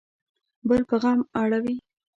بل 0.67 0.81
په 0.89 0.95
غم 1.01 1.19
اړوي 1.41 1.75